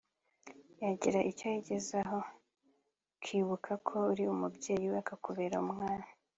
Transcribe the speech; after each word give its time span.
yagira 0.83 1.19
icyo 1.31 1.45
yigezaho 1.53 2.19
ukibuka 3.15 3.71
ko 3.87 3.95
uri 4.11 4.23
umubyeyi 4.33 4.85
we 4.93 4.97
akakubera 5.03 5.55
umwana 5.65 6.07